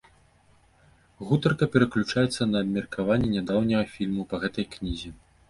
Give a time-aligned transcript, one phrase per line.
[1.31, 5.15] Гутарка пераключаецца на абмеркаванне нядаўняга фільму па гэтай кнізе.